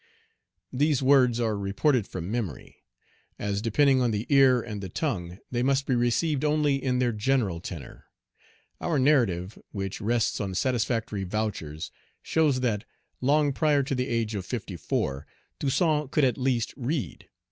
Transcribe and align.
These 0.73 1.03
words 1.03 1.39
are 1.39 1.55
reported 1.55 2.07
from 2.07 2.31
memory. 2.31 2.83
As 3.37 3.61
depending 3.61 4.01
on 4.01 4.09
the 4.09 4.25
ear 4.29 4.59
and 4.59 4.81
the 4.81 4.89
tongue, 4.89 5.37
they 5.51 5.61
must 5.61 5.85
be 5.85 5.93
received 5.93 6.43
only 6.43 6.83
in 6.83 6.97
their 6.97 7.11
general 7.11 7.59
tenor. 7.59 8.05
Our 8.79 8.97
narrative, 8.97 9.59
which 9.71 10.01
rests 10.01 10.41
on 10.41 10.55
satisfactory 10.55 11.23
vouchers,, 11.23 11.91
shows 12.23 12.61
that, 12.61 12.83
long 13.21 13.53
prior 13.53 13.83
to 13.83 13.93
the 13.93 14.07
age 14.07 14.33
of 14.33 14.43
fifty 14.43 14.75
four, 14.75 15.27
Toussaint 15.59 16.09
could 16.09 16.23
at 16.23 16.35
least 16.35 16.73
read. 16.75 17.29